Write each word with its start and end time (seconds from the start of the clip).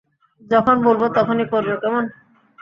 যখন 0.51 0.75
বলব 0.83 1.01
তখনই 1.17 1.45
করবে, 1.51 1.73
কেমন? 1.81 2.03